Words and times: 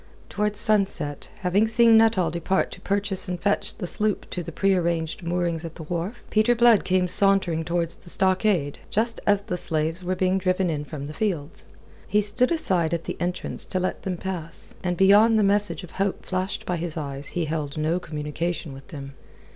Towards 0.29 0.59
sunset, 0.59 1.29
having 1.41 1.67
seen 1.67 1.95
Nuttall 1.95 2.31
depart 2.31 2.71
to 2.71 2.81
purchase 2.81 3.27
and 3.27 3.39
fetch 3.39 3.75
the 3.77 3.85
sloop 3.85 4.27
to 4.31 4.41
the 4.41 4.51
prearranged 4.51 5.21
moorings 5.21 5.63
at 5.63 5.75
the 5.75 5.83
wharf, 5.83 6.23
Peter 6.31 6.55
Blood 6.55 6.83
came 6.83 7.07
sauntering 7.07 7.63
towards 7.63 7.97
the 7.97 8.09
stockade, 8.09 8.79
just 8.89 9.19
as 9.27 9.43
the 9.43 9.57
slaves 9.57 10.01
were 10.03 10.15
being 10.15 10.39
driven 10.39 10.71
in 10.71 10.85
from 10.85 11.05
the 11.05 11.13
fields. 11.13 11.67
He 12.07 12.19
stood 12.21 12.51
aside 12.51 12.95
at 12.95 13.03
the 13.03 13.15
entrance 13.19 13.63
to 13.67 13.79
let 13.79 14.01
them 14.01 14.17
pass, 14.17 14.73
and 14.83 14.97
beyond 14.97 15.37
the 15.37 15.43
message 15.43 15.83
of 15.83 15.91
hope 15.91 16.25
flashed 16.25 16.65
by 16.65 16.77
his 16.77 16.97
eyes, 16.97 17.27
he 17.37 17.45
held 17.45 17.77
no 17.77 17.99
communication 17.99 18.73
with 18.73 18.87
them. 18.87 19.13